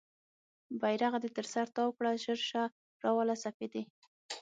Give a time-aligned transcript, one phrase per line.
[0.81, 2.63] بیرغ دې تر سر تاو کړه ژر شه
[3.03, 3.83] راوله سپیدې